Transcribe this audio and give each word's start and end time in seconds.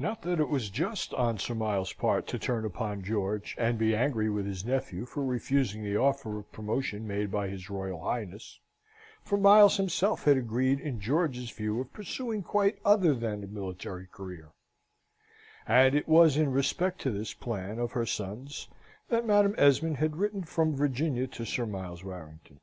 Not 0.00 0.22
that 0.22 0.40
it 0.40 0.48
was 0.48 0.68
just 0.68 1.14
on 1.14 1.38
Sir 1.38 1.54
Miles's 1.54 1.92
part 1.92 2.26
to 2.26 2.40
turn 2.40 2.64
upon 2.64 3.04
George, 3.04 3.54
and 3.56 3.78
be 3.78 3.94
angry 3.94 4.28
with 4.28 4.44
his 4.44 4.64
nephew 4.64 5.06
for 5.06 5.24
refusing 5.24 5.84
the 5.84 5.96
offer 5.96 6.40
of 6.40 6.50
promotion 6.50 7.06
made 7.06 7.30
by 7.30 7.46
his 7.46 7.70
Royal 7.70 8.00
Highness, 8.02 8.58
for 9.22 9.36
Sir 9.38 9.42
Miles 9.42 9.76
himself 9.76 10.24
had 10.24 10.36
agreed 10.36 10.80
in 10.80 10.98
George's 11.00 11.52
view 11.52 11.80
of 11.80 11.92
pursuing 11.92 12.42
quite 12.42 12.80
other 12.84 13.14
than 13.14 13.44
a 13.44 13.46
military 13.46 14.08
career, 14.08 14.50
and 15.68 15.94
it 15.94 16.08
was 16.08 16.36
in 16.36 16.50
respect 16.50 17.00
to 17.02 17.12
this 17.12 17.32
plan 17.32 17.78
of 17.78 17.92
her 17.92 18.06
son's 18.06 18.66
that 19.08 19.24
Madam 19.24 19.54
Esmond 19.56 19.98
had 19.98 20.16
written 20.16 20.42
from 20.42 20.74
Virginia 20.74 21.28
to 21.28 21.44
Sir 21.44 21.64
Miles 21.64 22.02
Warrington. 22.02 22.58